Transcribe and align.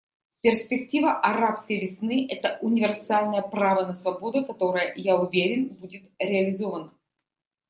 Перспектива 0.41 1.19
«арабской 1.19 1.77
весны»— 1.79 2.25
это 2.27 2.57
универсальное 2.63 3.43
право 3.43 3.85
на 3.85 3.93
свободу, 3.93 4.43
которое, 4.43 4.95
я 4.95 5.15
уверен, 5.15 5.75
будет 5.75 6.09
реализовано. 6.17 6.91